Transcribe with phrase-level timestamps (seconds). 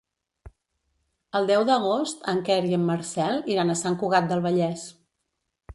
[1.39, 4.89] El deu d'agost en Quer i en Marcel iran a Sant Cugat del Vallès.